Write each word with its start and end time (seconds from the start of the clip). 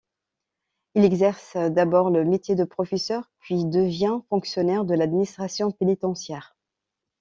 Il 0.95 1.03
exerce 1.05 1.57
d'abord 1.57 2.09
le 2.09 2.25
métier 2.25 2.55
de 2.55 2.63
professeur, 2.63 3.29
puis 3.37 3.65
devient 3.65 4.19
fonctionnaire 4.29 4.83
de 4.83 4.95
l'administration 4.95 5.69
pénitentiaire. 5.69 6.57